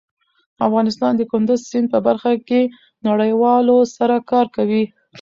افغانستان 0.67 1.13
د 1.17 1.21
کندز 1.31 1.59
سیند 1.69 1.87
په 1.93 1.99
برخه 2.07 2.31
کې 2.47 2.61
نړیوالو 3.07 3.77
سره 3.95 4.15
کار 4.31 4.45
کوي. 4.55 4.83